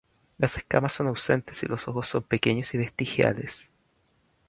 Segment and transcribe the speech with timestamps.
[0.39, 3.69] Las escamas son ausentes y los ojos son pequeños o vestigiales.